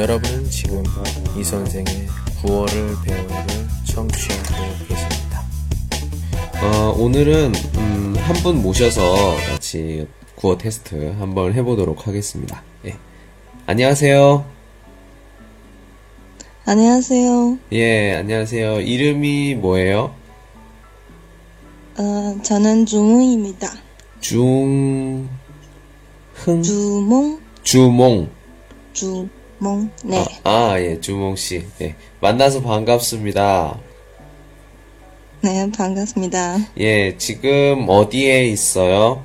[0.00, 0.82] 여러분은 지금
[1.38, 2.06] 이 선생의
[2.40, 3.36] 구어를 배우를
[3.84, 5.44] 청취하고 계십니다.
[6.62, 12.62] 어, 오늘은 음, 한 분 모셔서 같이 구어 테스트 한번 해보도록 하겠습니다.
[12.86, 12.96] 예.
[13.66, 14.46] 안녕하세요.
[16.64, 17.58] 안녕하세요.
[17.72, 18.80] 예, 안녕하세요.
[18.80, 20.14] 이름이 뭐예요?
[21.98, 23.68] 어, 저는 주몽입니다.
[24.20, 25.28] 중,
[26.32, 28.30] 흥, 주몽, 주몽.
[28.94, 29.28] 주
[29.60, 29.90] 몽.
[30.04, 30.24] 네.
[30.42, 31.66] 아, 아, 예, 주몽씨.
[31.82, 31.94] 예.
[32.20, 33.78] 만나서 반갑습니다.
[35.42, 36.56] 네, 반갑습니다.
[36.78, 39.22] 예, 지금 어디에 있어요?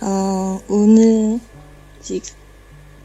[0.00, 1.38] 어, 오늘
[2.00, 2.20] 지,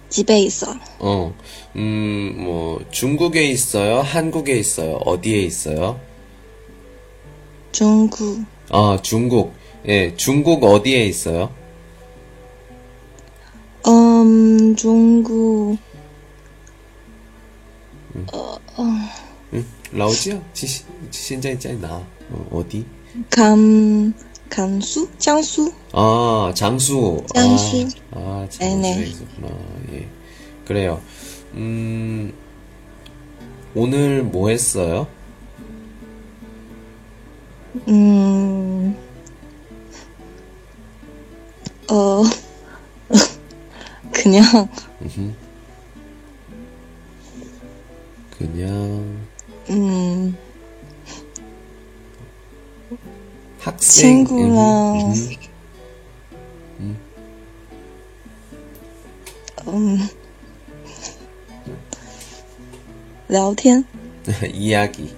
[0.10, 0.74] 집에 있어.
[1.00, 1.34] 어,
[1.76, 4.00] 음, 뭐, 중국에 있어요?
[4.00, 4.94] 한국에 있어요?
[5.06, 6.00] 어디에 있어요?
[7.74, 9.54] 중국, 아, 중국.
[9.88, 11.59] 예, 중국 어디에 있어요?
[14.30, 15.78] 남종구
[18.16, 18.26] 응.
[18.34, 18.84] 어, 어.
[19.54, 19.66] 응?
[19.92, 20.42] 라오지야?
[20.54, 22.86] 지시, 지, 나 어, 디
[23.30, 24.14] 감...
[24.50, 25.10] 간수?
[25.20, 25.72] 장수?
[25.94, 29.14] 아 장수 장수 아, 아 장수가 네네.
[29.94, 30.08] 예.
[30.66, 31.02] 그래요
[31.54, 32.34] 음...
[33.76, 35.08] 오늘 뭐 했어요?
[37.88, 38.96] 음...
[41.92, 42.24] 어...
[44.22, 44.44] 그냥,
[48.38, 49.28] 그냥
[49.70, 50.38] 음,
[53.60, 54.26] 학생.
[54.26, 55.14] 친구랑,
[56.80, 56.98] 음,
[59.68, 60.10] 음,
[63.30, 63.86] 聊天,
[64.28, 64.34] 음.
[64.54, 65.16] 이야기.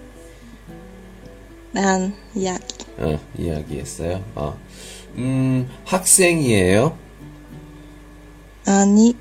[1.71, 2.85] 난 이야기.
[2.97, 4.23] 어, 이야기했어요.
[4.35, 4.53] 아,
[5.15, 6.97] 음, 학생이에요?
[8.71, 9.13] 아니,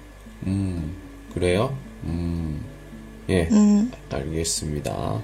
[0.47, 0.95] 음,
[1.35, 1.77] 그래요?
[2.05, 2.65] 음,
[3.29, 3.49] 예.
[3.51, 5.21] 음, 알겠습니다.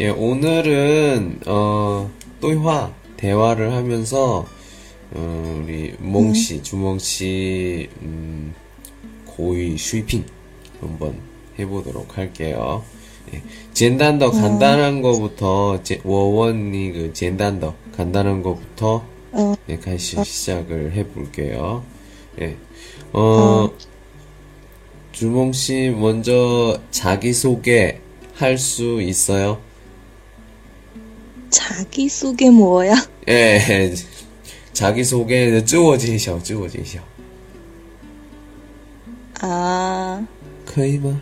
[0.00, 2.10] 예, 오늘은, 어,
[2.42, 4.46] 또화, 대화를 하면서,
[5.12, 8.54] 어, 우리, 몽씨, 주몽씨, 음,
[9.24, 10.26] 고의 슈이핑
[10.82, 11.18] 한번
[11.58, 12.84] 해보도록 할게요.
[13.32, 13.42] 예,
[13.72, 21.82] 젠단더 간단한 거부터, 제, 워원이 그 젠단더 간단한 거부터, 어, 네, 다시 시작을 해볼게요.
[22.42, 22.58] 예,
[23.13, 23.69] 어,
[25.11, 27.99] 주몽 씨 먼저 자기소개
[28.35, 29.59] 할 수 있어요?
[31.49, 32.93] 자기소개 뭐야?
[33.27, 33.93] 예,
[34.73, 36.99] 자기소개 自我介绍,自我介绍.
[39.41, 40.25] 아,
[40.65, 41.21] 可以吗?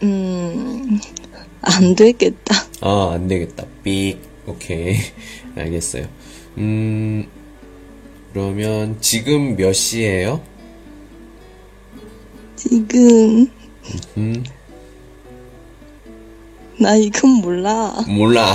[0.03, 0.99] 음,
[1.61, 2.55] 안 되겠다.
[2.81, 3.65] 아, 안 되겠다.
[3.83, 4.19] 삑.
[4.46, 4.96] 오케이.
[5.56, 6.06] 알겠어요.
[6.58, 7.26] 음,
[8.32, 10.40] 그러면 지금 몇 시예요?
[12.56, 13.46] 지금.
[14.16, 14.44] 음.
[16.78, 18.04] 나 이건 몰라.
[18.08, 18.54] 몰라.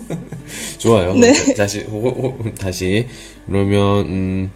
[0.78, 1.14] 좋아요.
[1.14, 1.32] 네.
[1.54, 3.06] 다시, 호, 호, 다시.
[3.46, 4.50] 그러면, 음,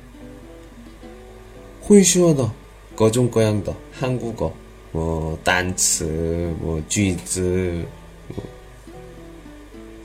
[1.89, 2.53] 호이슈어더,
[2.97, 4.55] 거종거양더, 한국어,
[4.93, 7.87] 뭐, 단츠, 뭐, 쥐즈,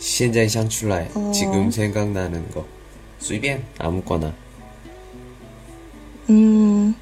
[0.01, 1.33] 现在想出来, 어.
[1.33, 2.65] 지금 생각나는 거.
[3.19, 4.35] 随便, 아무거나.
[6.29, 6.95] 음,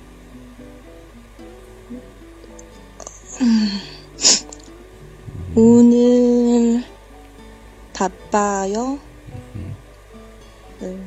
[3.40, 3.80] 음,
[5.56, 6.84] 오늘
[7.92, 8.98] 바빠요?
[10.80, 10.98] 네.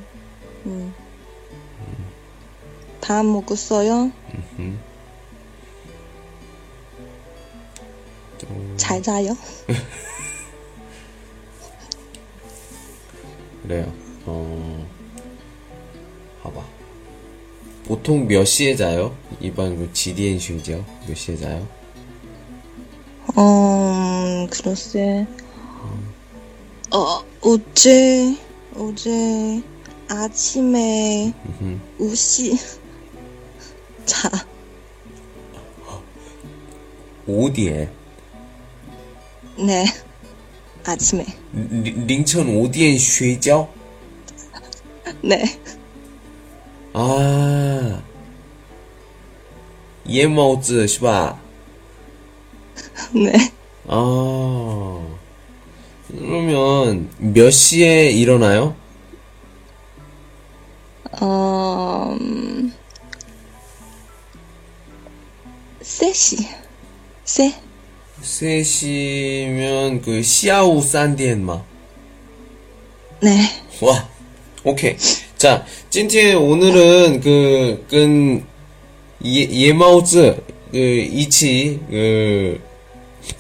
[0.66, 0.94] 음.
[3.02, 4.12] 밥 먹었어요?
[4.60, 4.80] 음.
[8.78, 9.36] 잘 자요?
[13.63, 13.93] 그래요.
[14.27, 14.87] 어,
[16.43, 16.63] 봐봐.
[17.87, 19.17] 보통 몇 시에 자요?
[19.41, 20.85] 이번 그 GDN 쉬죠?
[21.07, 21.67] 몇 시에 자요?
[23.39, 25.27] 음, 글쎄.
[26.91, 28.37] 어, 어제,
[28.77, 29.63] 어제
[30.09, 31.81] 아침에 음흠.
[31.99, 32.59] 우시
[34.05, 34.29] 자,
[37.27, 37.89] 5点.
[39.59, 39.85] 네.
[40.85, 41.42] 아침에.
[41.55, 43.69] 凌凌晨五点睡觉。
[45.23, 45.45] 네.
[46.95, 48.03] 아,
[50.09, 51.39] 예모즈, 是吧?
[53.15, 53.53] 네.
[53.87, 55.07] 아,
[56.09, 58.75] 그러면 몇 시에 일어나요?
[61.21, 62.73] 어, 음,
[65.83, 66.47] 3시.
[67.25, 67.53] 3.
[68.23, 71.63] 셋이면 그 시아우 산디엔마.
[73.21, 73.51] 네.
[73.81, 74.09] 와,
[74.65, 74.97] 오케이.
[75.37, 78.45] 자, 찐티 오늘은 그, 끈,
[79.25, 80.37] 예, 예마우즈
[80.71, 82.61] 그, 이치, 그,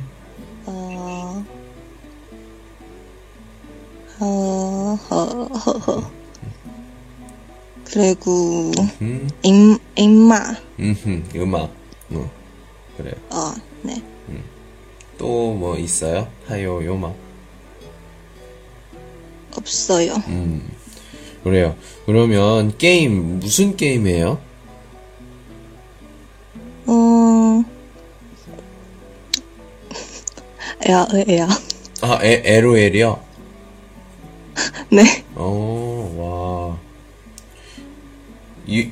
[4.20, 6.12] 어, 허, 허, 허.
[7.86, 8.72] 그리고,
[9.02, 11.24] 음, 임, 임마, 음흠.
[11.36, 11.72] 음악.
[12.12, 12.30] 어,
[12.98, 13.14] 그래요.
[13.30, 13.54] 어,
[13.84, 14.02] 네.
[15.18, 16.28] 또 뭐 있어요?
[16.48, 17.12] 하요, 요마.
[19.56, 20.14] 없어요.
[20.28, 20.70] 음,
[21.44, 21.76] 그래요.
[22.06, 24.40] 그러면 게임, 무슨 게임이에요?
[26.86, 27.64] 어,
[30.90, 31.48] 야, 야,
[32.02, 33.20] 아, 에, LOL이요?
[34.92, 35.24] 네.
[35.36, 36.78] 어, 와.
[38.66, 38.90] 이,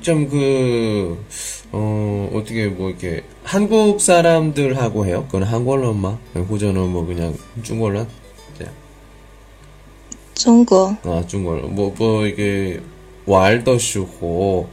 [0.00, 1.24] 좀 그,
[1.72, 5.24] 어, 어떻게 뭐 이렇게, 한국 사람들하고 해요?
[5.26, 6.18] 그건 한국어로만?
[6.48, 8.06] 호전어 뭐 그냥 중국어로?
[10.34, 10.96] 중국.
[11.04, 11.68] 아, 중국어로.
[11.68, 12.80] 뭐, 뭐 이게,
[13.26, 14.68] 왈더슈호,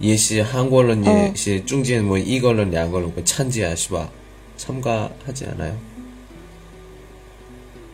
[0.00, 1.32] 예시 한국어로 어.
[1.32, 4.10] 예시 중지엔 뭐 이걸로 양걸로 뭐 찬지야 시바
[4.56, 5.93] 참가하지 않아요?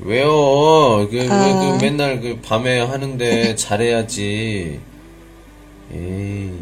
[0.00, 1.08] 왜요?
[1.10, 1.44] 그, 아...
[1.44, 1.78] 그, 그 아.
[1.80, 4.80] 맨날 그 밤에 하는데 잘해야지.
[5.92, 6.52] 에이.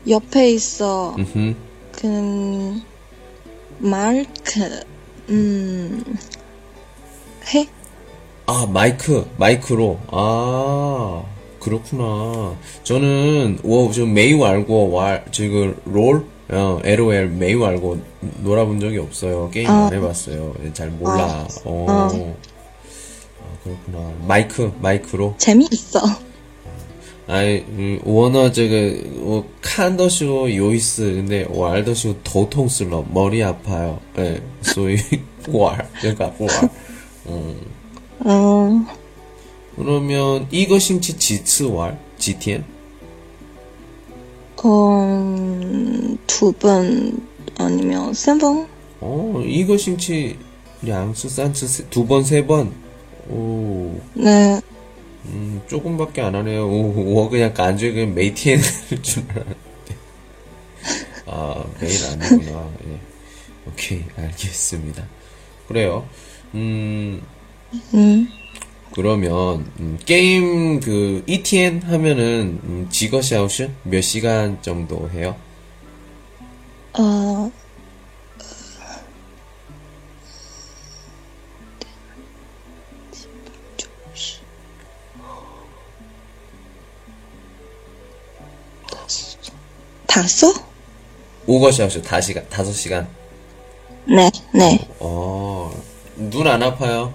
[0.09, 1.15] 옆에 있어.
[1.19, 1.55] 음흠.
[1.93, 2.81] 그
[3.79, 4.81] 마이크,
[5.29, 6.03] 음,
[7.55, 7.69] 해?
[8.47, 9.99] 아, 마이크, 마이크로.
[10.09, 11.25] 아,
[11.61, 12.57] 그렇구나.
[12.83, 16.27] 저는, 워, 저 메이우 알고, 와, 지금, 롤?
[16.51, 18.01] 어, LOL 매우 말고
[18.43, 19.51] 놀아본 적이 없어요.
[19.51, 19.87] 게임 아.
[19.87, 20.55] 안 해봤어요.
[20.65, 21.25] 예, 잘 몰라.
[21.25, 21.49] 아.
[21.65, 21.87] 어.
[21.89, 22.37] 어.
[23.43, 24.13] 아, 그렇구나.
[24.27, 25.35] 마이크, 마이크로?
[25.39, 26.01] 재미있어.
[27.27, 33.99] 아이, 음, 워너, 저그, 어, 칸더쇼, 요이스, 근데, 왈더쇼, 도통스러, 머리 아파요.
[34.19, 34.99] 예, 소위,
[35.49, 36.71] 왈, 그러니까, 왈.
[37.29, 37.61] 음.
[38.27, 38.87] 어.
[39.75, 41.99] 그러면, 이것인지 지츠왈?
[42.19, 42.74] GTN?
[44.65, 47.27] 음, 두번
[47.59, 48.67] 아니면 세 번?
[49.01, 50.39] 어, 이거 싱치,
[50.89, 52.73] 양수 산츠 두 번, 세 번.
[53.29, 54.01] 오.
[54.15, 54.61] 네.
[55.27, 56.67] 음, 조금밖에 안 하네요.
[56.67, 58.63] 오, 오 그냥 간주에 그냥 메이티엔을
[59.03, 59.55] 줄 알았는데.
[61.27, 62.71] 아, 메일 아니구나.
[62.89, 63.01] 예.
[63.67, 65.05] 오케이, 알겠습니다.
[65.69, 66.07] 그래요.
[66.55, 67.23] 음.
[67.95, 68.29] 음.
[68.95, 75.35] 그러면 음, 게임 그 ETN 하면은 음, 지거샤우스 몇 시간 정도 해요?
[76.97, 77.51] 어,
[90.07, 90.55] 다섯?
[91.47, 93.09] 오거샤우스 다시간 다섯 시간.
[94.07, 94.79] 네, 네.
[95.01, 95.73] 어,
[96.17, 97.13] 눈 안 아파요?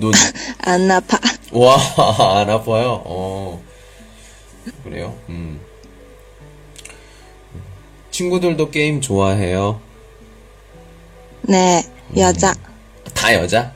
[0.00, 0.12] 눈,
[0.58, 1.18] 안 아파.
[1.52, 1.76] 와,
[2.40, 3.02] 안 아파요?
[3.04, 3.62] 어,
[4.84, 5.16] 그래요?
[5.28, 5.60] 음.
[8.10, 9.80] 친구들도 게임 좋아해요?
[11.42, 11.82] 네,
[12.16, 12.54] 여자.
[13.14, 13.72] 다 여자?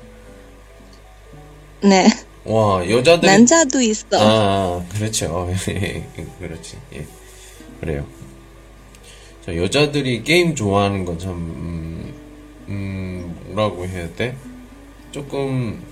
[1.83, 2.09] 네.
[2.45, 3.31] 와, 여자들이.
[3.31, 4.07] 남자도 있어.
[4.13, 5.49] 아, 그렇죠.
[6.41, 6.77] 그렇지.
[6.95, 7.07] 예.
[7.81, 8.07] 그래요.
[9.45, 12.15] 자, 여자들이 게임 좋아하는 건 참, 음,
[12.69, 14.37] 음, 뭐라고 해야 돼?
[15.13, 15.83] 조금,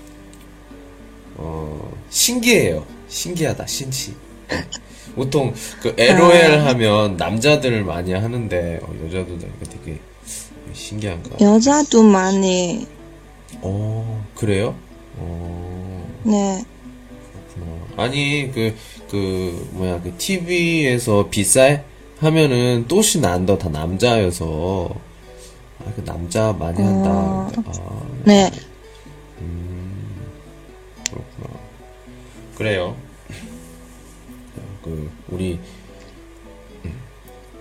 [1.43, 2.85] 어, 신기해요.
[3.07, 4.13] 신기하다, 신치.
[4.51, 4.65] 예.
[5.15, 9.99] 보통, 그, LOL 하면 남자들 많이 하는데, 어, 여자들도 이거 되게
[10.73, 11.43] 신기한 거.
[11.43, 12.87] 여자도 많이.
[13.61, 14.75] 어, 그래요?
[15.17, 16.07] 어.
[16.23, 16.63] 네.
[17.55, 18.03] 그렇구나.
[18.03, 18.73] 아니 그
[19.11, 21.83] 그 뭐야 그 TV에서 비쌀
[22.19, 24.89] 하면은 또시 난다 다 남자여서
[25.85, 27.09] 아 그 남자 많이 한다.
[27.09, 27.51] 어.
[27.65, 28.49] 아 네.
[31.11, 31.59] 그렇구나.
[32.55, 32.95] 그래요.
[34.83, 35.59] 그 우리
[36.85, 36.93] 음,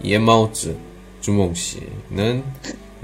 [0.03, 0.77] 예마우츠
[1.21, 2.45] 주몽 씨는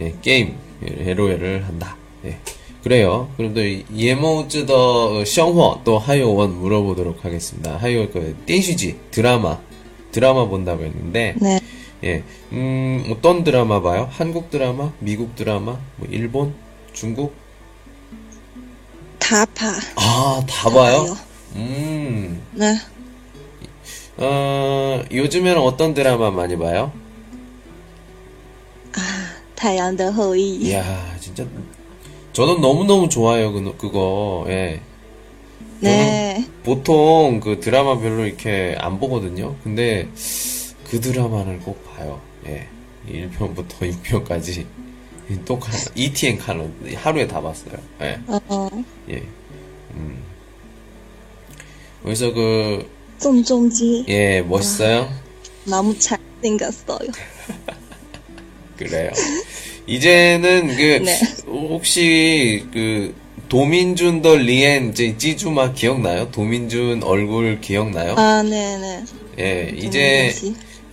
[0.00, 1.96] 예, 게임 LOL을 한다.
[2.24, 2.38] 예.
[2.82, 3.28] 그래요.
[3.36, 3.60] 그럼 또
[3.94, 7.76] 예마우츠 더 생활 또 하요원 물어보도록 하겠습니다.
[7.76, 9.58] 하요 그 댄시지 드라마
[10.12, 11.60] 드라마 본다고 했는데 네.
[12.04, 12.22] 예.
[12.52, 14.08] 음, 어떤 드라마 봐요?
[14.10, 14.92] 한국 드라마?
[15.00, 15.78] 미국 드라마?
[15.96, 16.54] 뭐 일본?
[16.92, 17.34] 중국?
[19.26, 19.66] 다 봐.
[19.96, 21.16] 아, 다 봐요?
[21.56, 22.40] 음.
[22.52, 22.78] 네.
[24.18, 26.92] 어, 요즘에는 어떤 드라마 많이 봐요?
[28.94, 29.00] 아,
[29.56, 30.58] 태양의 후이.
[30.68, 31.44] 이야, 진짜.
[32.34, 34.44] 저는 너무너무 좋아요, 그, 그거.
[34.46, 34.80] 예.
[35.80, 36.46] 네.
[36.62, 39.56] 보통 그 드라마 별로 이렇게 안 보거든요.
[39.64, 40.08] 근데
[40.88, 42.20] 그 드라마를 꼭 봐요.
[42.46, 42.68] 예.
[43.08, 44.66] 1편부터 6편까지.
[45.44, 46.72] 똑같, ETN 칼럼.
[46.94, 47.74] 하루에 다 봤어요.
[48.02, 48.18] 예.
[48.26, 48.68] 어,
[49.10, 49.22] 예.
[49.94, 50.18] 음.
[52.02, 55.10] 그래서 그, 쫑쫑지 예, 멋있어요?
[55.64, 56.98] 너무 잘생겼어요.
[58.76, 59.10] 그래요.
[59.86, 61.18] 이제는 그 네.
[61.46, 63.14] 혹시 그
[63.48, 66.30] 도민준 더 리엔 제 찌주마 기억나요?
[66.30, 68.14] 도민준 얼굴 기억나요?
[68.16, 69.04] 아, 네네.
[69.38, 70.32] 예, 이제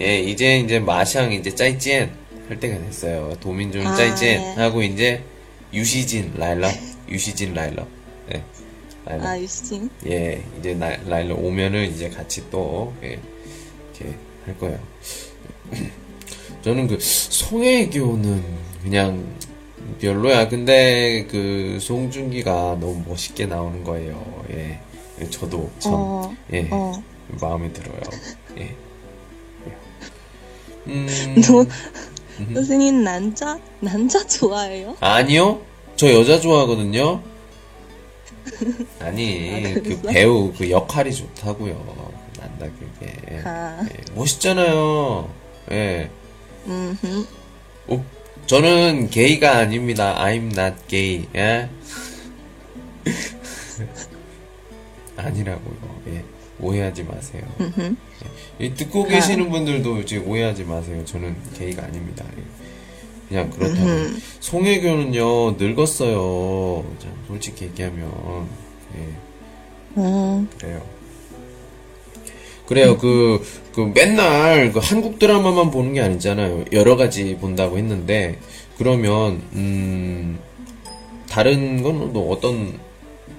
[0.02, 2.10] 예, 이제 이제 마샹 이제 짜이찐
[2.48, 3.36] 할 때가 됐어요.
[3.40, 4.54] 도민준 아, 짜이찐 네.
[4.56, 5.24] 하고 이제
[5.74, 6.70] 유시진 라일러,
[7.10, 7.86] 유시진 라일러.
[8.34, 8.44] 예.
[9.06, 9.28] 라일러.
[9.28, 9.90] 아, 유신.
[10.08, 13.20] 예, 이제 나- 라일러 오면은 이제 같이 또, 예,
[14.00, 14.80] 이렇게 할 거예요.
[16.64, 18.44] 저는 그, 송혜교는
[18.84, 19.26] 그냥
[20.00, 20.48] 별로야.
[20.50, 24.44] 근데 그, 송중기가 너무 멋있게 나오는 거예요.
[24.52, 24.80] 예.
[25.30, 27.02] 저도 참, 어, 예, 어.
[27.42, 28.00] 마음에 들어요.
[28.58, 28.76] 예.
[30.88, 31.08] 음,
[31.48, 31.66] 너,
[32.54, 34.98] 선생님 남자, 남자 좋아해요?
[35.00, 35.62] 아니요?
[35.96, 37.22] 저 여자 좋아하거든요?
[39.00, 40.02] 아니, 아, 그?
[40.02, 42.12] 배우 그 역할이 좋다고요.
[42.40, 43.42] 난다, 그게.
[43.46, 43.86] 아.
[43.90, 45.30] 예, 멋있잖아요.
[45.72, 46.10] 예.
[46.66, 46.98] 음,
[47.88, 48.06] 어,
[48.46, 50.16] 저는 게이가 아닙니다.
[50.20, 51.28] I'm not gay.
[51.36, 51.70] 예?
[55.16, 56.02] 아니라고요.
[56.08, 56.24] 예.
[56.64, 57.44] 오해하지 마세요.
[57.60, 57.98] 음,
[58.60, 61.04] 이 듣고 계시는 분들도 이제 오해하지 마세요.
[61.06, 62.26] 저는 게이가 아닙니다.
[62.38, 62.44] 예.
[63.30, 63.88] 그냥 그렇다고.
[64.40, 66.86] 송혜교는요, 늙었어요.
[67.00, 68.48] 자, 솔직히 얘기하면.
[68.98, 69.08] 예,
[69.98, 70.82] 음, 그래요.
[72.68, 73.42] 그래요, 그,
[73.74, 76.66] 그 맨날 그 한국 드라마만 보는 게 아니잖아요.
[76.72, 78.40] 여러 가지 본다고 했는데,
[78.78, 80.40] 그러면, 음,
[81.30, 82.80] 다른 건 또 어떤,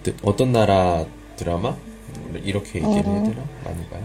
[0.03, 1.05] 드- 어떤 나라
[1.37, 1.77] 드라마?
[2.39, 3.45] 이렇게 얘기를 해야 되나?
[3.65, 4.05] 많이 봐요?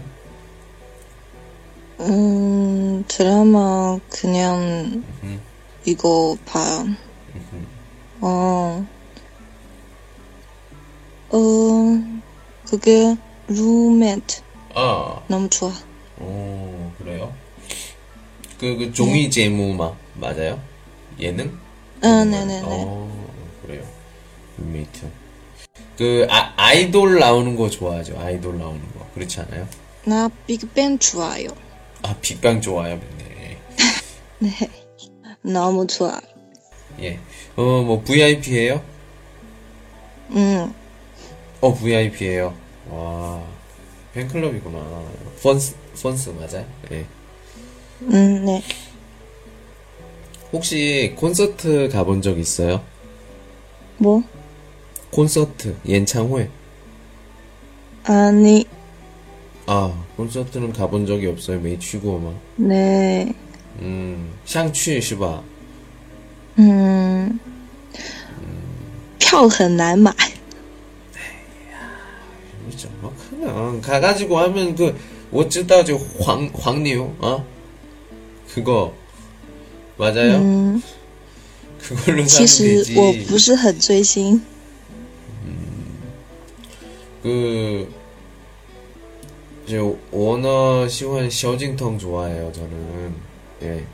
[2.00, 5.40] 음, 드라마 그냥 음.
[5.84, 6.86] 이거 봐요.
[8.22, 8.86] 어,
[11.30, 11.38] 어,
[12.68, 13.16] 그게
[13.48, 14.42] 루메트
[14.74, 15.72] 아, 너무 좋아.
[16.20, 17.34] 오, 그래요?
[18.58, 20.60] 그, 그 종이 제무마, 맞아요?
[21.18, 21.58] 예능?
[22.02, 22.62] 아, 네네네.
[22.64, 23.82] 어, 그래요.
[24.58, 25.10] 룸메이트.
[26.00, 28.18] 그, 아, 아이돌 나오는 거 좋아하죠?
[28.18, 29.06] 아이돌 나오는 거.
[29.12, 29.68] 그렇지 않아요?
[30.06, 31.48] 나 빅뱅 좋아요.
[32.02, 32.98] 아, 빅방 좋아요?
[33.18, 33.58] 네.
[34.38, 34.70] 네,
[35.42, 36.18] 너무 좋아.
[37.02, 37.18] 예.
[37.54, 38.82] 어, 뭐, VIP에요?
[40.30, 40.72] 음,
[41.60, 42.54] 어, VIP에요.
[42.88, 43.44] 와,
[44.14, 45.04] 팬클럽이구나.
[45.42, 46.64] 펀스, 펀스 맞아요?
[46.92, 47.04] 예.
[48.04, 48.62] 음, 네.
[50.50, 52.82] 혹시 콘서트 가본 적 있어요?
[53.98, 54.22] 뭐?
[55.11, 56.49] 콘서트, 연창회.
[58.03, 58.65] 아니,
[59.65, 61.59] 아, 콘서트는 가본 적이 없어요.
[61.59, 62.33] 没去过吗?
[62.57, 63.33] 네,
[63.81, 65.41] 음, 想去是吧?
[66.57, 67.39] 嗯，
[69.19, 70.13] 票很难买。
[72.67, 72.89] 그렇죠.
[73.01, 74.95] 뭐 그냥 가가지고 하면 그
[75.31, 77.45] 어쩌다 저황 황리오 어
[78.53, 78.93] 그거
[79.97, 80.35] 맞아요?
[80.37, 80.81] 嗯，
[81.79, 83.25] 그걸로 其 사면 实我 되지.
[83.27, 84.41] 不是很追星。
[87.22, 87.92] 그
[89.66, 89.78] 이제
[90.10, 93.14] 워너 시원 셔징텅 좋아해요 저는
[93.62, 93.84] 예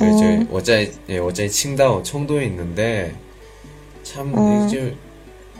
[0.00, 0.14] 음.
[0.14, 3.14] 이제 어제 예 어제 칭다오 청도에 있는데
[4.02, 4.38] 참 어.
[4.38, 4.66] 음.
[4.66, 4.94] 이제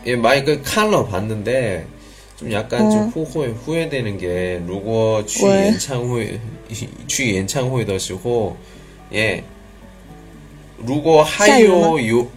[0.05, 1.85] 예 많이 그 칼러 봤는데
[2.37, 2.91] 좀 약간 음.
[2.91, 3.25] 좀 어.
[3.25, 6.39] 후회 후회되는 게 루고 취 연창 후에
[7.07, 8.57] 취 연창 후에 더시고
[9.13, 9.43] 예
[10.79, 12.36] 루고 하이오 요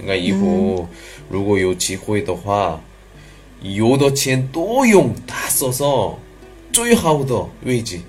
[0.00, 0.04] 예.
[0.04, 0.88] 그러니까 이후
[1.28, 2.80] 如果有机会的话，
[3.62, 6.18] 有的钱多用다 써서
[6.72, 8.00] 最好的位置。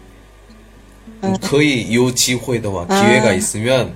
[1.40, 3.94] 可以有机会的话, 기회가 있으면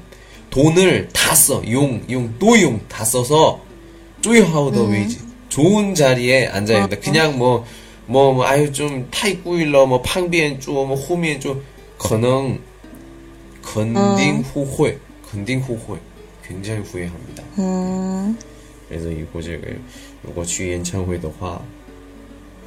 [0.52, 3.60] 돈을 다 써, 용, 용, 또 용 다 써서
[4.22, 5.18] 最好的位置,
[5.50, 6.98] 좋은 자리에 앉아야 된다.
[7.04, 7.66] 그냥 뭐,
[8.06, 11.62] 뭐, 뭐, 아유, 좀, 타이꾸일러, 뭐, 팡비엔 쪼, 뭐, 호미엔 쪼,
[11.98, 12.60] 可能,
[13.64, 15.00] 건딩 후회,
[15.32, 15.98] 건딩 후회.
[16.48, 17.44] 굉장히 후회합니다.
[17.58, 18.38] 嗯
[18.88, 19.68] 그래서 이거 제가,
[20.22, 21.62] 如果去演唱会的话,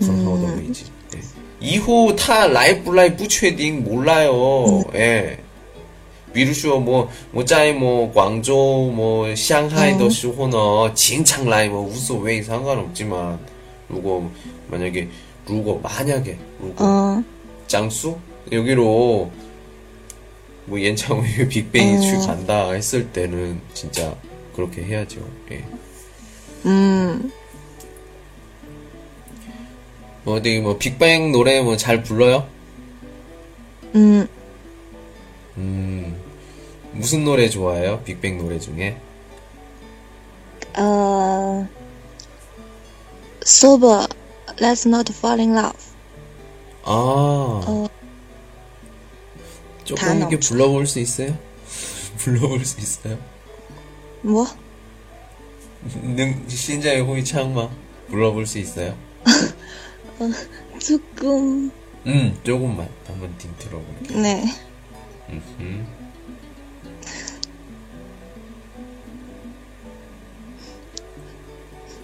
[0.01, 0.85] 很好的位置.
[1.15, 1.21] 예.
[1.61, 4.83] 이후 타 라이브 라이브 不确定 몰라요.
[4.95, 5.39] 예.
[6.33, 13.39] 比如说뭐, 뭐, 在뭐, 광저우, 뭐, 상하이 的时候呢, 진창 라이브, 无所谓, 상관없지만,
[13.89, 14.23] 如果,
[14.71, 15.09] 만약에,
[15.47, 17.25] 如果, 만약에, 如果, 嗯
[17.67, 18.17] 장수?
[18.53, 19.31] 여기로,
[20.66, 22.26] 뭐 옌창우유 빅뱅이 줄 음.
[22.28, 24.16] 간다 했을 때는 진짜
[24.56, 25.20] 그렇게 해야죠.
[25.52, 25.66] 예.
[26.66, 27.32] 음.
[30.24, 32.48] 뭐, 어디 뭐 빅뱅 노래 뭐 잘 불러요?
[33.96, 34.28] 음.
[35.58, 36.16] 음.
[36.94, 38.02] 무슨 노래 좋아해요?
[38.06, 38.98] 빅뱅 노래 중에?
[40.78, 41.68] 어.
[43.46, 44.08] Sober,
[44.60, 45.78] Let's Not Fall in Love.
[46.84, 47.62] 아.
[47.68, 47.88] 어.
[49.85, 50.49] 조금 다 이렇게 넘쳐.
[50.51, 51.37] 불러볼 수 있어요?
[52.19, 53.19] 불러볼 수 있어요?
[54.25, 54.47] 我
[56.03, 57.69] 능, 신자의 호이 창마
[58.11, 58.97] 불러볼 수 있어요?
[60.81, 61.71] 조금
[62.07, 64.21] 음, 조금만 한번 띵 들어볼게요.
[64.21, 64.45] 네.
[65.31, 65.43] 음.
[65.59, 65.87] 네.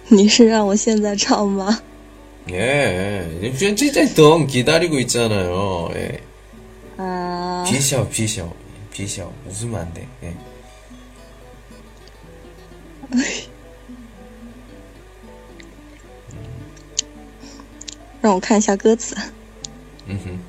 [0.09, 1.81] 你 是让我现在唱吗？
[2.51, 5.89] 예, 지금 진짜 덩 기다리고 있잖아요.
[5.95, 6.19] 예.
[7.69, 8.51] 啊， 비셔, 비셔,
[8.91, 9.31] 비셔.
[9.47, 10.07] 웃으면 안 돼.
[10.23, 10.35] 예.
[18.21, 19.15] 让我看一下歌词。
[20.07, 20.39] 음흠.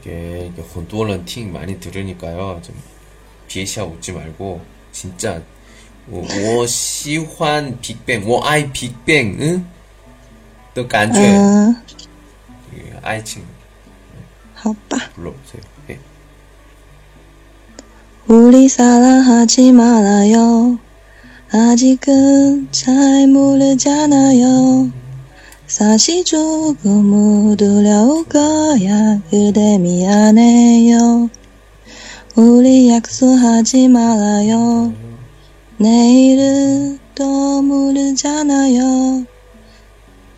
[0.00, 2.60] 이게, 이게 很多人听 많이 들으니까요.
[2.62, 2.74] 좀
[3.48, 4.60] 비샤 웃지 말고
[4.92, 5.40] 진짜
[6.10, 9.64] 我我喜欢 빅뱅, 我爱 빅뱅, 응?
[10.74, 11.74] 的感觉, 嗯，
[12.74, 13.42] 예, 爱情
[14.63, 14.97] 好吧。
[15.13, 15.61] 불러보세요.
[15.89, 15.99] 예.
[18.27, 20.79] 우리 사랑하지 말아요.
[21.51, 24.89] 아직은 잘 모르잖아요.
[25.67, 29.19] 사실 조금 두려울 거야.
[29.29, 31.29] 그대 미안해요.
[32.37, 34.93] 우리 약속하지 말아요.
[35.77, 39.32] 내일은 또 모르잖아요.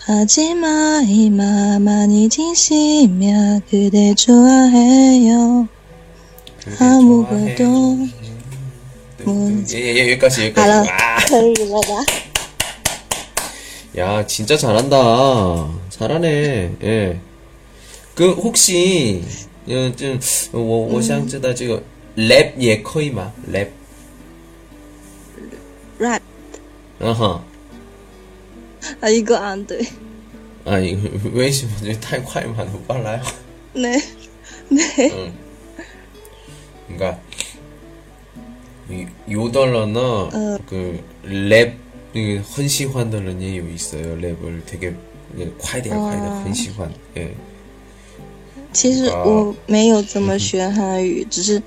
[0.05, 5.67] 하지마 이마 많이 치시면 그대 좋아해요.
[6.79, 8.13] 아무것도 뭔지
[9.23, 9.65] 음, 음, 음.
[9.73, 10.69] 예, 예, 예, 여기까지 여기까지.
[10.69, 10.77] 알아.
[10.81, 11.13] 아.
[11.15, 11.17] 와.
[11.27, 11.87] 걸리마다
[13.97, 15.71] 야 진짜 잘한다.
[15.89, 16.75] 잘하네.
[16.83, 19.23] 예그 혹시
[19.67, 19.91] 예,
[20.51, 21.83] 좀워워샹즈다 어, 지금
[22.15, 23.71] 랩 예커이마 랩.
[25.97, 26.21] 랩.
[27.01, 27.54] 어허.
[29.00, 29.86] 啊，一个啊，对，
[30.64, 30.96] 아니,
[31.34, 32.64] 为什么太快嘛？
[32.64, 33.20] 都빨라요
[33.72, 34.00] 那
[34.68, 35.32] 那 응.
[36.88, 37.18] 그러니까
[39.28, 40.58] 요덜러는 어.
[40.68, 41.72] 그랩
[42.12, 44.16] 그, 很喜欢的人也有 있어요.
[44.16, 44.92] 랩을 되게
[45.58, 46.42] 快点快点 어.
[46.42, 46.90] 很喜欢.
[47.16, 47.32] 예.
[48.72, 51.62] 其实啊我没有怎么学韩语，只是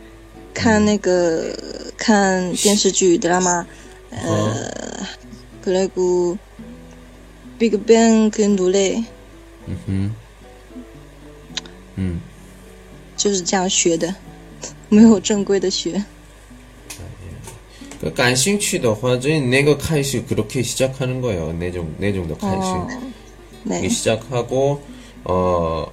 [0.53, 1.55] 看那个
[1.95, 3.65] 看电视剧드라마，
[4.09, 4.69] 呃，
[5.63, 6.37] 그리고
[7.59, 9.03] 빅뱅 그 노래
[9.67, 10.15] 음.
[11.97, 12.21] 음.
[13.15, 14.13] 就是这样学的，
[14.89, 16.03] 没有正规的学。
[18.01, 21.53] 그 관심 취더 화저는 내가 카이시 그렇게 시작하는 거예요.
[21.53, 22.67] 내정 내정도 카이시.
[22.67, 22.87] 哦，
[23.63, 24.81] 네， 이게 시작하고
[25.23, 25.89] 呃，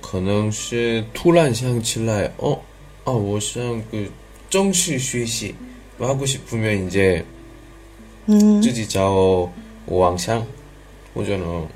[0.00, 2.60] 可能是突然想起来，哦，
[3.04, 4.08] 啊，我想그
[4.48, 5.54] 正式学习
[5.98, 7.24] 하고 싶으면 이제
[8.26, 9.50] 嗯自己找
[9.86, 10.46] 网上
[11.14, 11.68] 或者呢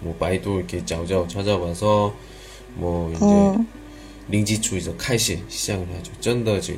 [0.00, 2.14] 뭐 바이도 이렇게 找找 찾아봐서
[2.74, 3.64] 뭐 이제 哦
[4.28, 6.12] 링지추에서 开始 시작을 하죠.
[6.20, 6.76] 真的是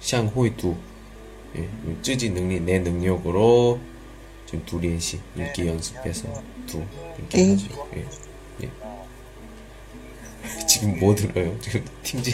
[0.00, 0.76] 像会读
[1.56, 1.68] 예,
[2.02, 3.78] 自己 능력 내 능력으로
[4.46, 6.28] 좀 두练习 읽기 연습해서
[6.66, 6.82] 두
[7.18, 7.50] 이렇게 예.
[7.50, 7.88] 하죠.
[7.96, 8.04] 예.
[8.62, 8.70] 예.
[10.66, 11.54] 지금 뭐 들어요?
[11.60, 12.32] 지금 팅지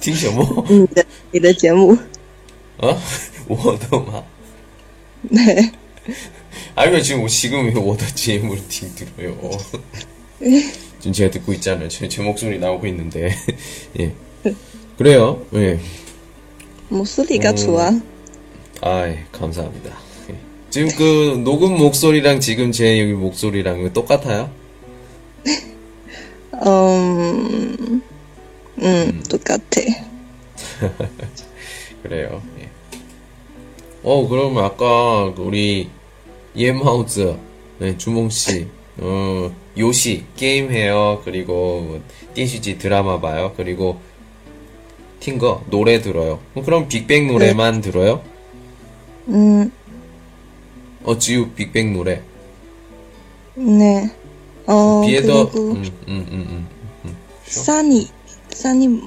[0.00, 0.64] 팅지 뭐?
[0.68, 1.96] 你的你的节目，
[2.78, 2.98] 어?
[3.48, 4.24] 워더마
[5.28, 5.70] 对，
[6.75, 9.37] 아니면 지금 지금 왜 워더 GM으로 팅 들어요?
[10.99, 11.89] 지금 제가 듣고 있잖아요.
[11.89, 13.35] 제, 제 목소리 나오고 있는데
[13.99, 14.13] 예
[14.97, 15.45] 그래요.
[15.53, 15.79] 예.
[16.89, 17.91] 목소리가 좋아.
[18.81, 19.97] 아, 예, 감사합니다.
[20.29, 20.35] 예.
[20.69, 24.49] 지금 그 녹음 목소리랑 지금 제 여기 목소리랑 똑같아요?
[26.65, 28.01] 음,
[28.79, 29.81] 음, 똑같아.
[32.03, 32.41] 그래요.
[32.59, 32.69] 예.
[34.05, 35.89] 어, 그럼 아까 우리
[36.55, 37.37] 예마우즈,
[37.79, 38.67] 네, 주몽 씨,
[38.99, 41.23] 어, 요시 게임 해요.
[41.25, 42.01] 그리고 뭐,
[42.35, 43.53] 띠시지 드라마 봐요.
[43.57, 43.99] 그리고
[45.21, 46.39] 팅거 노래 들어요.
[46.53, 48.21] 어, 그럼 빅뱅 노래만 들어요?
[49.27, 49.71] 음,
[51.03, 52.21] 어, 지우 빅뱅 노래.
[53.55, 54.07] 네.
[54.67, 56.67] 어, 비에더, 그리고 음, 음, 음,
[57.05, 57.17] 음.
[57.45, 58.07] 사니,
[58.51, 59.01] 사니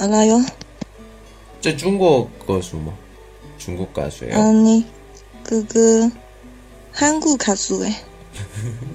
[0.00, 0.42] 알아요?
[1.60, 3.07] 저 중국 가수 뭐?
[3.68, 4.34] 중국 가수예요?
[4.34, 4.86] 아니,
[5.44, 6.08] 그그
[6.90, 7.90] 한국 가수에.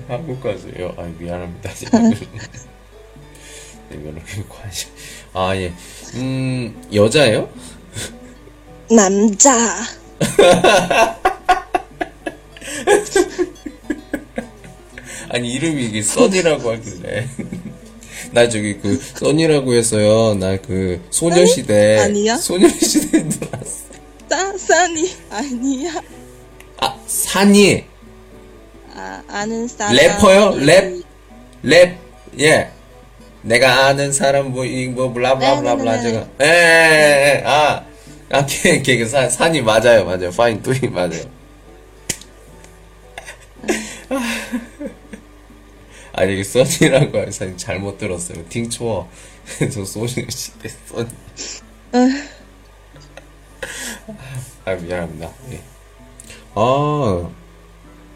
[0.07, 0.95] 한국 가수예요.
[0.97, 1.71] 아 미안합니다.
[1.75, 1.99] 제가
[3.89, 4.13] 네,
[4.49, 4.89] 관심.
[5.33, 5.71] 아 예.
[6.15, 7.47] 음 여자예요?
[8.89, 9.53] 남자.
[15.29, 17.27] 아니 이름이 이게 써니라고 하길래.
[18.31, 20.33] 나 저기 그 써니라고 해서요.
[20.36, 22.38] 나 그 소녀시대 아니야?
[22.38, 23.92] 소녀시대 들어왔어.
[24.29, 26.01] 사, 사니 아니야.
[26.79, 27.86] 아 산이
[28.95, 29.95] 아, 아는 사람.
[29.95, 30.51] 래퍼요?
[30.59, 31.03] 랩?
[31.63, 31.97] 랩,
[32.39, 32.71] 예.
[33.41, 36.27] 내가 아는 사람, 뭐, 이, 뭐, 블라블라블라블라, 네, 네, 네, 제가.
[36.41, 37.86] 예, 예, 예, 아.
[38.31, 40.31] 아, 걔, 걔, 그 산, 산이 맞아요, 맞아요.
[40.31, 41.23] 파인, 对, 맞아요.
[46.13, 48.47] 아, 이게 써니라고 해서 잘못 들었어요.
[48.47, 49.08] 听错.
[49.73, 51.09] 저 소녀시대 써니.
[54.65, 55.29] 아 미안합니다.
[55.51, 55.61] 예.
[56.55, 57.29] 아,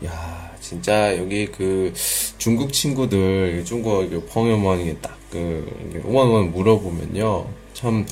[0.06, 1.93] 야 진짜 여기 그
[2.38, 8.06] 중국 친구들 중국 펑여머니 딱그 오만원 물어보면요 참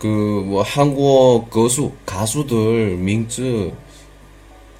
[0.00, 3.70] 그 뭐 한국 가수 가수들 민즈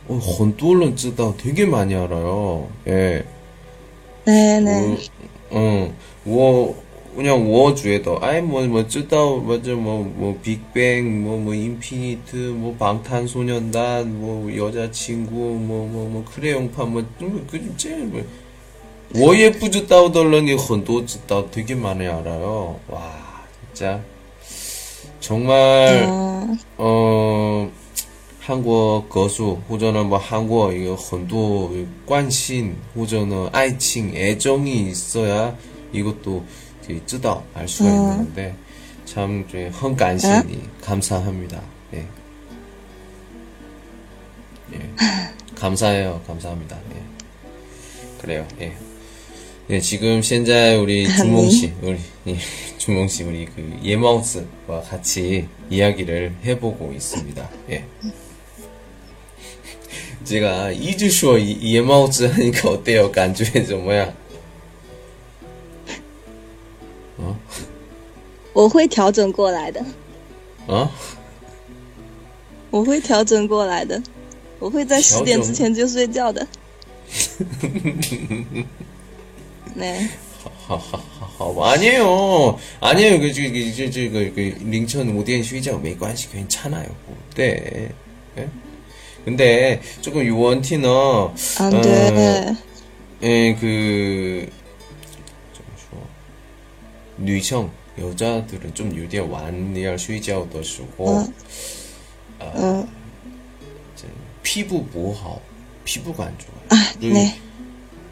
[0.08, 2.68] 어, 헌뚜얼런 쯔다 되게 많이 알아요.
[2.86, 3.24] 예.
[4.24, 4.96] 네네.
[5.50, 6.74] 어, 어,
[7.14, 16.09] 그냥 워주에도 아이 뭐뭐 쯔다오 뭐죠 뭐뭐 빅뱅 뭐뭐 인피니트 뭐 방탄소년단 뭐 여자친구 뭐뭐
[16.09, 18.23] 뭐 크레용파 뭐그 제일 뭐.
[19.12, 22.79] 워예프 쯔다오 덜런이 헌도 쯔다 되게 많이 알아요.
[22.87, 23.44] 와
[23.75, 24.01] 진짜.
[25.18, 26.57] 정말 어.
[26.79, 27.73] 어
[28.38, 31.75] 한국 거수 호전은 뭐 한국 이거 헌도
[32.07, 35.57] 관심 혹은 아이칭 애정이 있어야
[35.92, 36.44] 이것도
[37.07, 38.12] 知道알 수가 음.
[38.12, 38.55] 있는데
[39.05, 39.45] 참
[39.81, 40.71] 헌간신이 음?
[40.83, 41.61] 감사합니다.
[41.95, 42.07] 예.
[44.75, 44.90] 예.
[45.57, 46.23] 감사해요.
[46.27, 46.77] 감사합니다.
[46.95, 47.03] 예.
[48.21, 48.47] 그래요.
[48.61, 48.77] 예.
[49.71, 52.37] 네, 지금 현재 우리 주몽 씨, 우리 예,
[52.79, 57.51] 준몽 씨 우리 그 예마우스와 같이 이야기를 해보고 있습니다.
[57.71, 57.85] 예.
[60.25, 63.12] 제가 이즈쇼 예마우스 하니까 어때요?
[63.12, 64.12] 간주에서 뭐야?
[68.60, 69.84] 我会调整过来的，
[70.67, 70.88] 어?
[72.71, 74.01] 我会调整过来的，
[74.60, 76.47] 我会在十点之前就睡觉的。
[79.75, 80.08] 네.
[80.67, 82.58] 好好好好吧 아니에요.
[82.80, 83.19] 아니에요.
[83.19, 85.78] 그, 저, 그, 저, 저, 그, 그, 링천 오디엔 쉬자.
[85.78, 86.28] 没关系.
[86.30, 86.88] 괜찮아요.
[87.06, 87.89] 뭐, 네.
[88.38, 88.49] 예?
[89.25, 90.88] 근데, 조금 유원티는,
[91.60, 92.56] 안 돼.
[93.23, 94.47] 예, 그,
[95.54, 96.04] 잠시만.
[97.17, 101.34] 女生, 여자들은 좀 유디에 완리얼 쉬자오 더 쓰고, 어.
[102.39, 102.88] 어,
[104.43, 105.41] 피부 뭐하오?
[105.84, 106.62] 피부가 안 좋아요.
[106.69, 107.39] 아, 그, 네.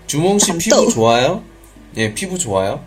[0.08, 0.90] 주몽 씨 피부 또.
[0.90, 1.44] 좋아요?
[1.96, 2.84] 예, 피부 좋아요?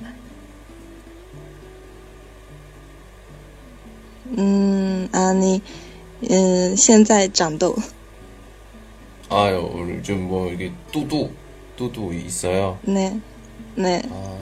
[4.39, 5.63] 음, 아니,
[6.31, 7.75] 음, 现在长痘.
[9.29, 11.31] 아유, 오늘 좀 뭐, 이게 뚜뚜,
[11.77, 12.79] 또도 있어요.
[12.83, 13.21] 네,
[13.77, 14.37] 네, 아,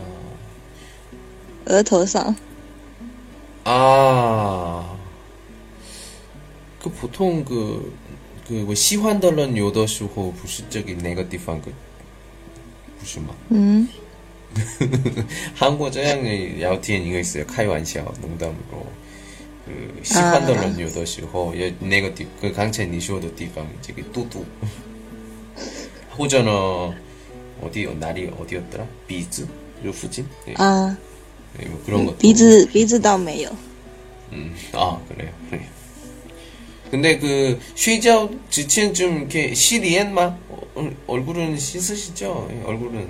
[1.67, 2.35] 额头上。
[3.72, 4.98] 아.
[6.82, 7.96] 그 보통 그,
[8.48, 11.72] 그, 뭐 시환달런 요더쇼호 부수적인 네거티브한 그,
[13.00, 13.88] 부수막 음.
[15.54, 17.46] 한국어 저양의 야오티엔 이거 있어요.
[17.46, 18.88] 카이완시아 농담으로.
[19.66, 20.80] 그, 시환달런 아.
[20.80, 24.44] 요더쇼호, 네거티브, 그 강찬 니쇼도 띠가 이제 그 뚜뚜.
[26.18, 26.96] 호전어,
[27.62, 28.88] 어디, 날이 어디였더라?
[29.06, 29.44] 비즈?
[29.86, 30.28] 요 후진?
[30.48, 30.56] 네.
[30.58, 30.98] 아.
[31.62, 33.50] 예, 뭐 그런 것 비즈 비즈 다 매요.
[34.32, 35.32] 음, 아 그래요.
[35.50, 35.66] 그래요.
[36.92, 42.50] 근데 그 쉬자오 지친 좀 이렇게 시리엔 막 어, 얼굴은 씻으시죠?
[42.52, 43.08] 예, 얼굴은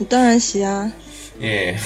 [0.00, 0.92] 일단은 씨야.
[1.42, 1.76] 예.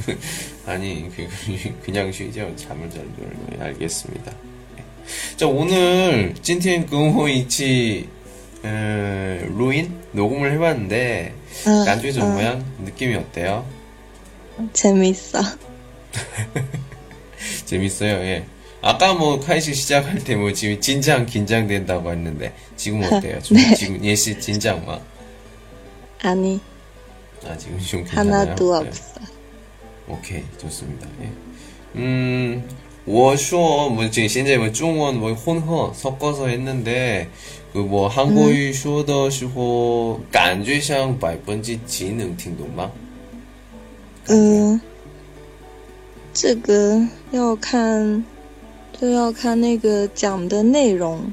[0.66, 1.28] 아니 그,
[1.82, 2.52] 그냥 쉬죠.
[2.56, 4.32] 잠을 잘 들고 네, 알겠습니다.
[4.78, 5.36] 예.
[5.36, 8.08] 자 오늘 찐텐 금호이치
[8.64, 11.34] 음, 루인 녹음을 해봤는데
[11.86, 13.66] 난중에 좀 모양 느낌이 어때요?
[14.73, 15.39] 재밌어.
[17.65, 18.45] 재밌어요, 예.
[18.81, 23.41] 아까 뭐, 카이시 시작할 때 뭐, 지금 진장, 긴장된다고 했는데, 지금 어때요?
[23.41, 25.01] 좀, 지금 예시 진장 막.
[26.21, 26.59] 아니
[27.45, 28.33] 아, 지금 좀 괜찮아요?
[28.41, 28.87] 하나도 네.
[28.87, 29.21] 없어.
[30.07, 31.07] 오케이, 좋습니다.
[31.21, 31.31] 예.
[31.95, 32.63] 음,
[33.05, 37.29] 我说, 뭐, 지금, 现在뭐, 중원, 뭐, 혼허, 섞어서 했는데,
[37.73, 42.91] 그, 뭐, 한국어 说的时候,感觉像百分之几能听懂吗?
[44.28, 44.80] 嗯，
[46.32, 48.24] 这个要看，
[48.98, 51.32] 就要看那个讲的内容。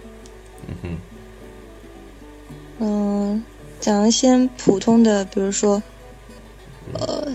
[0.67, 0.97] 嗯哼，
[2.79, 3.43] 嗯，
[3.79, 5.81] 讲一些普通的，比如说，
[6.93, 7.27] 呃，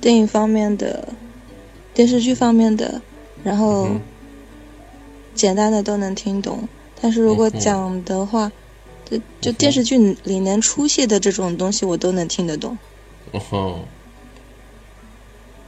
[0.00, 1.08] 电影方面的、
[1.92, 3.02] 电视剧方面的，
[3.42, 4.00] 然后嗯
[5.34, 6.68] 简单的都能听懂。
[7.00, 8.52] 但是如果讲的话，
[9.04, 12.78] 就就电视剧里能出现的这种东西，我都能听得懂。
[13.32, 13.78] 어 허.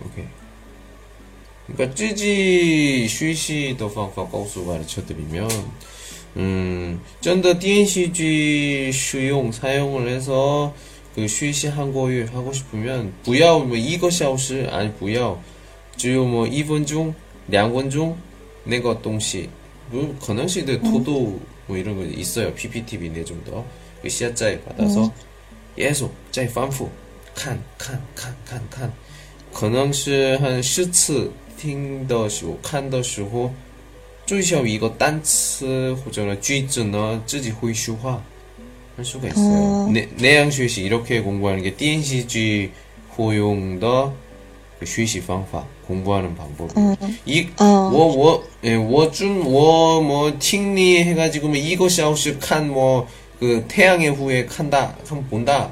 [0.05, 5.49] OK。그러니까 쯔지 쉬시도 방법 가우수가르쳐드리면
[6.37, 10.75] 음, 쩐더 DNCG 수용 사용을 해서
[11.15, 15.41] 그 쉬시 한국유 하고 싶으면 부여 뭐 이것이 하우스 아니 부여
[15.97, 17.15] 주요 뭐 2분중
[17.51, 18.17] 2분중
[18.65, 19.49] 내가 동시.
[19.91, 20.83] 뭐 가능시대 음.
[20.83, 22.55] 토도 뭐 이런 거 있어요.
[22.55, 23.65] PPTV 내좀더.
[24.01, 25.11] 그 시야자에 받아서 음.
[25.77, 26.91] 계속 자이 반푸.
[27.35, 28.93] 칸 칸 칸 칸 칸.
[29.54, 33.52] 可能是很十次听的时候、看的时候，
[34.26, 38.22] 最少一个单词或者呢句子呢自己会说话
[38.98, 39.88] 할 수가 있어요.
[39.88, 39.90] 어.
[39.92, 42.72] 내, 내양学习 이렇게 공부하는 게 DNCG
[43.18, 44.12] 호용的
[44.80, 46.96] 그 学习方法 공부하는 방법이에요.
[47.02, 55.72] 嗯 이 嗯 我我诶，我좀我뭐听你 해가지고 뭐 이거 샤오시 칸뭐그 태양의 후예 칸다 칸 본다.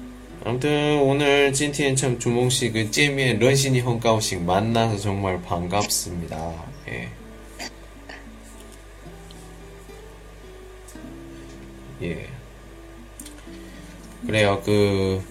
[0.43, 6.65] 아무튼 오늘 찐티엔 참 조몽씨 그 잼의 런신이 헝가오식 만나서 정말 반갑습니다.
[6.87, 7.09] 예.
[12.01, 12.27] 예.
[14.25, 14.61] 그래요.
[14.65, 15.23] 그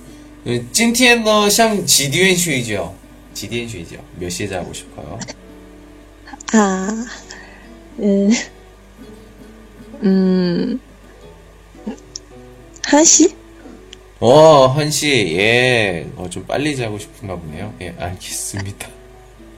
[0.71, 2.95] 찐티엔너像 GDN 쇼이죠.
[3.35, 4.05] GDN 쇼이죠.
[4.17, 5.19] 몇 시에 자고 싶어요?
[6.53, 7.07] 아,
[7.99, 8.31] 음,
[10.03, 10.81] 음,
[12.83, 13.40] 1시?
[14.21, 16.07] 어, 한시, 예.
[16.17, 17.73] 어, 좀 빨리 자고 싶은가 보네요.
[17.81, 18.87] 예, 알겠습니다.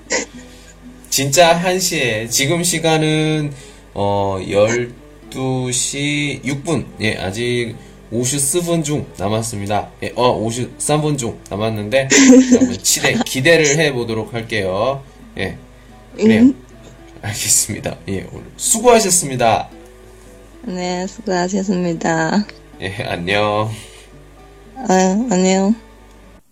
[1.11, 3.53] 진짜 한시에, 지금 시간은,
[3.93, 6.87] 어, 12시 6분.
[7.01, 7.75] 예, 아직
[8.13, 9.91] 50분 중 남았습니다.
[10.05, 12.09] 예, 어, 53분 중 남았는데,
[12.57, 15.03] 한번 치대, 기대를 해보도록 할게요.
[15.39, 15.57] 예,
[16.17, 16.43] 그래요.
[16.43, 16.55] 음.
[17.21, 17.97] 알겠습니다.
[18.09, 19.69] 예, 오늘 수고하셨습니다.
[20.67, 22.47] 네, 수고하셨습니다.
[22.81, 23.69] 예, 안녕.
[24.89, 25.75] 嗯阿妞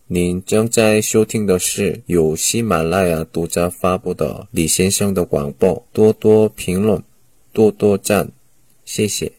[0.07, 7.03] 您正在收听的是由喜马拉雅独家发布的李先生的广播多多评论
[7.53, 8.31] 多多赞
[8.85, 9.31] 谢谢。